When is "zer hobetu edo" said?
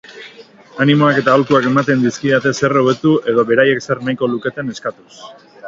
2.61-3.47